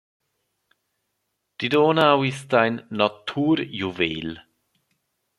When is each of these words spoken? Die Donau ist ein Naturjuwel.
Die 1.61 1.69
Donau 1.69 2.23
ist 2.23 2.51
ein 2.55 2.81
Naturjuwel. 2.89 4.41